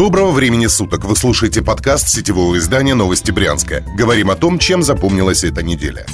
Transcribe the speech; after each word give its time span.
Доброго 0.00 0.30
времени 0.30 0.66
суток! 0.66 1.04
Вы 1.04 1.14
слушаете 1.14 1.60
подкаст 1.60 2.08
сетевого 2.08 2.56
издания 2.56 2.94
«Новости 2.94 3.32
Брянска». 3.32 3.84
Говорим 3.98 4.30
о 4.30 4.34
том, 4.34 4.58
чем 4.58 4.82
запомнилась 4.82 5.44
эта 5.44 5.62
неделя. 5.62 6.06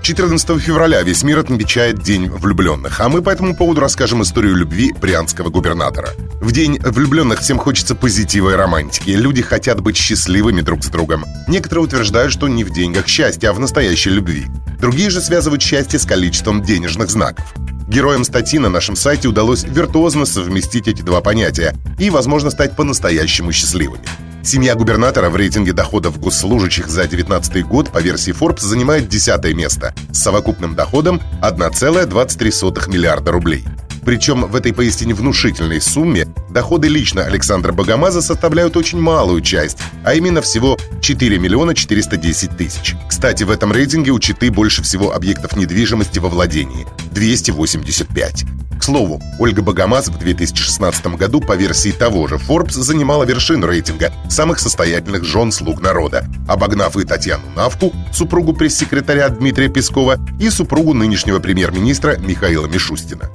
14 0.00 0.60
февраля 0.60 1.02
весь 1.02 1.24
мир 1.24 1.40
отмечает 1.40 2.00
День 2.04 2.28
влюбленных, 2.30 3.00
а 3.00 3.08
мы 3.08 3.20
по 3.20 3.30
этому 3.30 3.56
поводу 3.56 3.80
расскажем 3.80 4.22
историю 4.22 4.54
любви 4.54 4.92
брянского 4.92 5.48
губернатора. 5.48 6.10
В 6.40 6.52
День 6.52 6.78
влюбленных 6.78 7.40
всем 7.40 7.58
хочется 7.58 7.96
позитива 7.96 8.50
и 8.50 8.54
романтики. 8.54 9.10
Люди 9.10 9.42
хотят 9.42 9.80
быть 9.80 9.96
счастливыми 9.96 10.60
друг 10.60 10.84
с 10.84 10.86
другом. 10.86 11.24
Некоторые 11.48 11.86
утверждают, 11.86 12.32
что 12.32 12.46
не 12.46 12.62
в 12.62 12.70
деньгах 12.70 13.08
счастье, 13.08 13.48
а 13.48 13.52
в 13.52 13.58
настоящей 13.58 14.10
любви. 14.10 14.46
Другие 14.78 15.10
же 15.10 15.20
связывают 15.20 15.62
счастье 15.62 15.98
с 15.98 16.06
количеством 16.06 16.62
денежных 16.62 17.10
знаков. 17.10 17.52
Героям 17.90 18.22
статьи 18.22 18.56
на 18.60 18.68
нашем 18.68 18.94
сайте 18.94 19.26
удалось 19.26 19.64
виртуозно 19.64 20.24
совместить 20.24 20.86
эти 20.86 21.02
два 21.02 21.20
понятия 21.20 21.74
и, 21.98 22.08
возможно, 22.08 22.50
стать 22.50 22.76
по-настоящему 22.76 23.50
счастливыми. 23.50 24.04
Семья 24.44 24.76
губернатора 24.76 25.28
в 25.28 25.34
рейтинге 25.34 25.72
доходов 25.72 26.20
госслужащих 26.20 26.86
за 26.86 27.08
2019 27.08 27.66
год 27.66 27.90
по 27.90 27.98
версии 27.98 28.32
Forbes 28.32 28.60
занимает 28.60 29.08
десятое 29.08 29.54
место 29.54 29.92
с 30.12 30.20
совокупным 30.20 30.76
доходом 30.76 31.20
1,23 31.42 32.88
миллиарда 32.88 33.32
рублей. 33.32 33.64
Причем 34.04 34.46
в 34.46 34.56
этой 34.56 34.72
поистине 34.72 35.14
внушительной 35.14 35.80
сумме 35.80 36.26
доходы 36.50 36.88
лично 36.88 37.24
Александра 37.24 37.72
Богомаза 37.72 38.22
составляют 38.22 38.76
очень 38.76 39.00
малую 39.00 39.40
часть, 39.40 39.78
а 40.04 40.14
именно 40.14 40.42
всего 40.42 40.78
4 41.00 41.38
миллиона 41.38 41.74
410 41.74 42.56
тысяч. 42.56 42.94
Кстати, 43.08 43.44
в 43.44 43.50
этом 43.50 43.72
рейтинге 43.72 44.10
у 44.10 44.18
Читы 44.18 44.50
больше 44.50 44.82
всего 44.82 45.14
объектов 45.14 45.56
недвижимости 45.56 46.18
во 46.18 46.28
владении– 46.28 46.86
285. 47.12 48.44
К 48.80 48.82
слову, 48.82 49.20
Ольга 49.38 49.60
Богомаз 49.60 50.08
в 50.08 50.18
2016 50.18 51.06
году 51.08 51.42
по 51.42 51.54
версии 51.54 51.90
того 51.90 52.26
же 52.28 52.36
Forbes 52.36 52.80
занимала 52.80 53.24
вершину 53.24 53.66
рейтинга 53.66 54.10
самых 54.30 54.58
состоятельных 54.58 55.22
жен 55.24 55.52
слуг 55.52 55.82
народа, 55.82 56.24
обогнав 56.48 56.96
и 56.96 57.04
Татьяну 57.04 57.44
Навку, 57.54 57.92
супругу 58.10 58.54
пресс-секретаря 58.54 59.28
Дмитрия 59.28 59.68
Пескова, 59.68 60.18
и 60.40 60.48
супругу 60.48 60.94
нынешнего 60.94 61.40
премьер-министра 61.40 62.16
Михаила 62.16 62.66
Мишустина. 62.66 63.28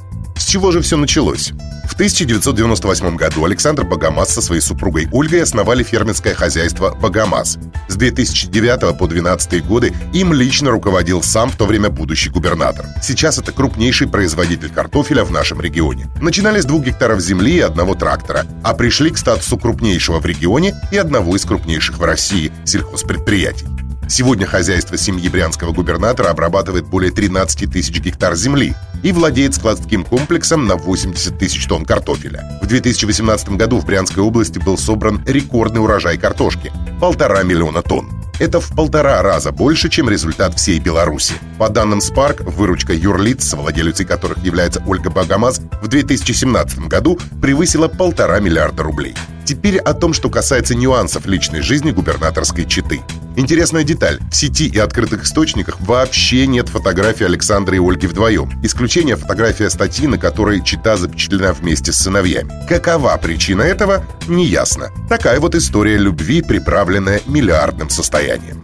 С 0.46 0.48
чего 0.48 0.70
же 0.72 0.80
все 0.82 0.96
началось? 0.96 1.54
В 1.90 1.96
1998 1.96 3.16
году 3.16 3.46
Александр 3.46 3.84
Богомаз 3.84 4.32
со 4.32 4.44
своей 4.44 4.62
супругой 4.62 5.08
Ольгой 5.12 5.42
основали 5.42 5.82
фермерское 5.82 6.36
хозяйство 6.36 6.94
«Богомаз». 6.94 7.58
С 7.88 7.96
2009 7.96 8.96
по 8.96 9.08
2012 9.08 9.66
годы 9.66 9.92
им 10.14 10.34
лично 10.34 10.70
руководил 10.70 11.24
сам 11.24 11.50
в 11.50 11.56
то 11.56 11.66
время 11.66 11.90
будущий 11.90 12.30
губернатор. 12.30 12.86
Сейчас 13.02 13.40
это 13.40 13.54
крупнейший 13.54 14.08
производитель 14.08 14.70
картофеля 14.70 15.24
в 15.24 15.32
нашем 15.32 15.62
регионе. 15.62 16.10
Начинали 16.22 16.62
с 16.62 16.66
двух 16.66 16.84
гектаров 16.86 17.22
земли 17.22 17.56
и 17.56 17.62
одного 17.62 17.96
трактора, 17.96 18.46
а 18.64 18.76
пришли 18.76 19.10
к 19.10 19.18
статусу 19.18 19.58
крупнейшего 19.58 20.20
в 20.20 20.28
регионе 20.28 20.76
и 20.92 20.98
одного 20.98 21.36
из 21.36 21.44
крупнейших 21.44 21.98
в 21.98 22.04
России 22.04 22.52
сельхозпредприятий. 22.66 23.66
Сегодня 24.08 24.46
хозяйство 24.46 24.98
семьи 24.98 25.28
брянского 25.30 25.72
губернатора 25.72 26.30
обрабатывает 26.30 26.86
более 26.86 27.12
13 27.12 27.72
тысяч 27.72 28.00
гектар 28.00 28.36
земли 28.36 28.76
и 29.04 29.12
владеет 29.12 29.56
складским 29.56 30.04
комплексом 30.04 30.68
на 30.68 30.76
80 30.76 31.38
тысяч 31.38 31.66
тонн 31.66 31.86
картофеля. 31.86 32.60
В 32.62 32.68
2018 32.68 33.50
году 33.50 33.80
в 33.80 33.86
Брянской 33.86 34.24
области 34.24 34.60
был 34.60 34.78
собран 34.78 35.24
рекордный 35.26 35.82
урожай 35.82 36.18
картошки– 36.18 36.72
полтора 37.02 37.44
миллиона 37.44 37.82
тонн. 37.82 38.12
Это 38.38 38.60
в 38.60 38.76
полтора 38.76 39.22
раза 39.22 39.52
больше, 39.52 39.90
чем 39.90 40.10
результат 40.10 40.56
всей 40.56 40.80
Беларуси. 40.80 41.34
По 41.58 41.70
данным 41.70 42.00
Spark, 42.00 42.44
выручка 42.44 42.94
юрлиц, 42.94 43.54
владелицей 43.54 44.06
которых 44.06 44.44
является 44.44 44.84
Ольга 44.86 45.10
Богомаз, 45.10 45.62
в 45.82 45.88
2017 45.88 46.80
году 46.88 47.18
превысила 47.42 47.88
полтора 47.88 48.40
миллиарда 48.40 48.84
рублей. 48.84 49.16
Теперь 49.46 49.78
о 49.78 49.94
том, 49.94 50.14
что 50.14 50.30
касается 50.30 50.74
нюансов 50.74 51.28
личной 51.28 51.62
жизни 51.62 51.92
губернаторской 51.92 52.66
четы. 52.66 53.02
Интересная 53.36 53.84
деталь. 53.84 54.20
В 54.32 54.36
сети 54.36 54.66
и 54.68 54.80
открытых 54.80 55.26
источниках 55.26 55.80
вообще 55.82 56.48
нет 56.48 56.70
фотографий 56.70 57.26
Александра 57.26 57.76
и 57.76 57.80
Ольги 57.80 58.08
вдвоем. 58.08 58.50
Исключение 58.64 59.16
фотография 59.18 59.70
статьи, 59.70 60.08
на 60.08 60.18
которой 60.18 60.64
чита 60.64 60.98
запечатлена 60.98 61.54
вместе 61.54 61.92
с 61.92 61.98
сыновьями. 61.98 62.52
Какова 62.68 63.16
причина 63.18 63.62
этого, 63.62 64.04
неясно. 64.28 64.90
Такая 65.10 65.40
вот 65.40 65.54
история 65.54 65.98
любви, 65.98 66.42
приправленная 66.42 67.22
миллиардным 67.28 67.90
состоянием. 67.90 68.64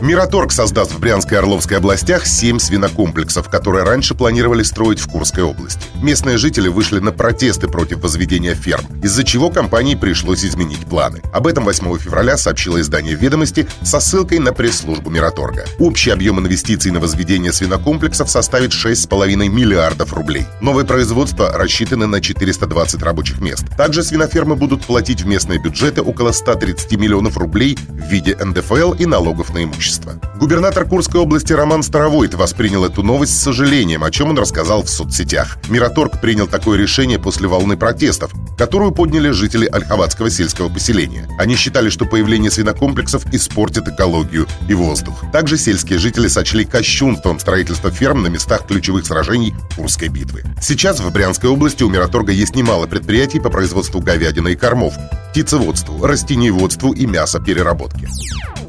Мираторг 0.00 0.52
создаст 0.52 0.92
в 0.92 0.98
Брянской 0.98 1.36
и 1.36 1.38
Орловской 1.38 1.78
областях 1.78 2.26
семь 2.26 2.58
свинокомплексов, 2.58 3.48
которые 3.48 3.84
раньше 3.84 4.14
планировали 4.14 4.62
строить 4.62 4.98
в 4.98 5.08
Курской 5.08 5.44
области. 5.44 5.80
Местные 6.02 6.36
жители 6.36 6.68
вышли 6.68 6.98
на 6.98 7.12
протесты 7.12 7.68
против 7.68 8.02
возведения 8.02 8.54
ферм, 8.54 8.84
из-за 9.02 9.24
чего 9.24 9.50
компании 9.50 9.94
пришлось 10.14 10.44
изменить 10.44 10.86
планы. 10.86 11.20
Об 11.32 11.48
этом 11.48 11.64
8 11.64 11.98
февраля 11.98 12.36
сообщило 12.36 12.80
издание 12.80 13.16
«Ведомости» 13.16 13.66
со 13.82 13.98
ссылкой 13.98 14.38
на 14.38 14.52
пресс-службу 14.52 15.10
Мираторга. 15.10 15.64
Общий 15.80 16.10
объем 16.10 16.38
инвестиций 16.38 16.92
на 16.92 17.00
возведение 17.00 17.52
свинокомплексов 17.52 18.30
составит 18.30 18.70
6,5 18.70 19.48
миллиардов 19.48 20.12
рублей. 20.12 20.46
Новые 20.60 20.86
производства 20.86 21.50
рассчитаны 21.52 22.06
на 22.06 22.20
420 22.20 23.02
рабочих 23.02 23.40
мест. 23.40 23.64
Также 23.76 24.04
свинофермы 24.04 24.54
будут 24.54 24.84
платить 24.84 25.22
в 25.22 25.26
местные 25.26 25.58
бюджеты 25.58 26.00
около 26.00 26.30
130 26.30 26.92
миллионов 26.92 27.36
рублей 27.36 27.76
в 27.88 28.08
виде 28.08 28.36
НДФЛ 28.36 28.92
и 28.92 29.06
налогов 29.06 29.52
на 29.52 29.64
имущество. 29.64 30.12
Губернатор 30.38 30.84
Курской 30.84 31.20
области 31.20 31.52
Роман 31.52 31.82
Старовойт 31.82 32.34
воспринял 32.34 32.84
эту 32.84 33.02
новость 33.02 33.36
с 33.36 33.42
сожалением, 33.42 34.04
о 34.04 34.12
чем 34.12 34.28
он 34.28 34.38
рассказал 34.38 34.84
в 34.84 34.88
соцсетях. 34.88 35.58
Мираторг 35.68 36.20
принял 36.20 36.46
такое 36.46 36.78
решение 36.78 37.18
после 37.18 37.48
волны 37.48 37.76
протестов, 37.76 38.30
которую 38.56 38.92
подняли 38.92 39.30
жители 39.30 39.66
Ольховатского 40.04 40.28
сельского 40.28 40.68
поселения. 40.68 41.26
Они 41.38 41.56
считали, 41.56 41.88
что 41.88 42.04
появление 42.04 42.50
свинокомплексов 42.50 43.24
испортит 43.32 43.88
экологию 43.88 44.46
и 44.68 44.74
воздух. 44.74 45.24
Также 45.32 45.56
сельские 45.56 45.98
жители 45.98 46.28
сочли 46.28 46.64
кощунством 46.64 47.40
строительство 47.40 47.90
ферм 47.90 48.22
на 48.22 48.26
местах 48.26 48.66
ключевых 48.66 49.06
сражений 49.06 49.54
Курской 49.76 50.08
битвы. 50.08 50.42
Сейчас 50.60 51.00
в 51.00 51.10
Брянской 51.10 51.48
области 51.48 51.82
у 51.84 51.88
Мираторга 51.88 52.32
есть 52.32 52.54
немало 52.54 52.86
предприятий 52.86 53.40
по 53.40 53.48
производству 53.48 54.00
говядины 54.00 54.52
и 54.52 54.56
кормов, 54.56 54.94
птицеводству, 55.30 56.04
растениеводству 56.04 56.92
и 56.92 57.06
мясопереработке. 57.06 58.08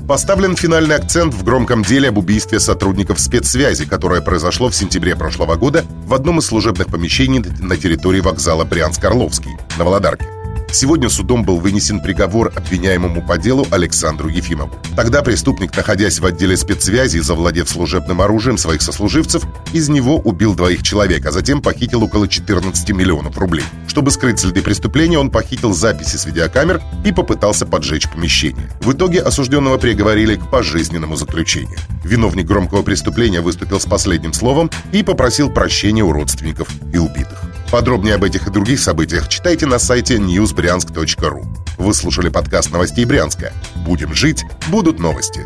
Поставлен 0.07 0.55
финальный 0.55 0.95
акцент 0.95 1.33
в 1.33 1.43
громком 1.43 1.83
деле 1.83 2.09
об 2.09 2.17
убийстве 2.17 2.59
сотрудников 2.59 3.19
спецсвязи, 3.19 3.85
которое 3.85 4.21
произошло 4.21 4.69
в 4.69 4.75
сентябре 4.75 5.15
прошлого 5.15 5.55
года 5.55 5.83
в 6.05 6.13
одном 6.13 6.39
из 6.39 6.45
служебных 6.45 6.87
помещений 6.87 7.43
на 7.59 7.75
территории 7.75 8.21
вокзала 8.21 8.63
Брянск-Орловский 8.63 9.51
на 9.77 9.83
Володарке. 9.83 10.34
Сегодня 10.75 11.07
судом 11.07 11.45
был 11.45 11.59
вынесен 11.59 12.01
приговор 12.01 12.51
обвиняемому 12.53 13.25
по 13.25 13.37
делу 13.37 13.65
Александру 13.71 14.27
Ефимову. 14.27 14.75
Тогда 14.97 15.21
преступник, 15.21 15.73
находясь 15.73 16.19
в 16.19 16.25
отделе 16.25 16.57
спецсвязи 16.57 17.19
завладев 17.19 17.69
служебным 17.69 18.19
оружием 18.19 18.57
своих 18.57 18.81
сослуживцев, 18.81 19.43
из 19.71 19.87
него 19.87 20.17
убил 20.17 20.53
двоих 20.53 20.83
человек, 20.83 21.25
а 21.25 21.31
затем 21.31 21.61
похитил 21.61 22.03
около 22.03 22.27
14 22.27 22.89
миллионов 22.89 23.37
рублей. 23.37 23.63
Чтобы 23.87 24.11
скрыть 24.11 24.41
следы 24.41 24.61
преступления, 24.61 25.17
он 25.17 25.31
похитил 25.31 25.71
записи 25.71 26.17
с 26.17 26.25
видеокамер 26.25 26.81
и 27.05 27.13
попытался 27.13 27.65
поджечь 27.65 28.09
помещение. 28.09 28.69
В 28.81 28.91
итоге 28.91 29.21
осужденного 29.21 29.77
приговорили 29.77 30.35
к 30.35 30.49
пожизненному 30.49 31.15
заключению. 31.15 31.79
Виновник 32.03 32.47
громкого 32.47 32.83
преступления 32.83 33.39
выступил 33.39 33.79
с 33.79 33.85
последним 33.85 34.33
словом 34.33 34.69
и 34.91 35.03
попросил 35.03 35.49
прощения 35.49 36.03
у 36.03 36.11
родственников 36.11 36.67
и 36.91 36.97
убитых. 36.97 37.54
Подробнее 37.71 38.15
об 38.15 38.23
этих 38.23 38.47
и 38.47 38.51
других 38.51 38.79
событиях 38.79 39.27
читайте 39.27 39.65
на 39.65 39.79
сайте 39.79 40.17
newsbryansk.ru. 40.17 41.45
Вы 41.77 41.93
слушали 41.93 42.29
подкаст 42.29 42.71
новостей 42.71 43.05
Брянска. 43.05 43.53
Будем 43.75 44.13
жить, 44.13 44.45
будут 44.67 44.99
новости. 44.99 45.41